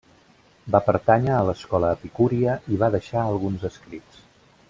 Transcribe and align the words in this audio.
Va 0.75 0.79
pertànyer 0.87 1.35
a 1.39 1.43
l'escola 1.49 1.91
epicúria 1.99 2.57
i 2.77 2.81
va 2.85 2.91
deixar 2.97 3.27
alguns 3.27 3.67
escrits. 3.73 4.27